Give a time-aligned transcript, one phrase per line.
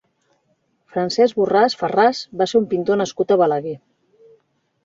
[0.95, 3.79] Francesc Borràs Farràs va ser un pintor nascut a Balaguer.